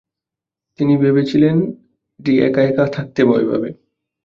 [0.79, 3.69] তিনি ভেবেছিলেন, মেয়েটি এক-একা থাকতে ভয় পাবে।